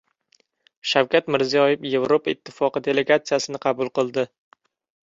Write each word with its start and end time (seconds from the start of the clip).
Shavkat 0.91 1.29
Mirziyoyev 1.35 1.85
Yevropa 1.91 2.35
Ittifoqi 2.35 2.85
delegatsiyasini 2.91 3.65
qabul 3.69 3.95
qildi 4.01 4.27